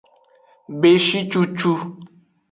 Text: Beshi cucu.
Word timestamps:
Beshi 0.79 1.19
cucu. 1.29 1.71